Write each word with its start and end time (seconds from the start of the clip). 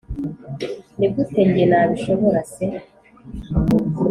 nigute 0.97 1.39
njye 1.47 1.65
nabishobora 1.71 2.41
se 2.51 2.65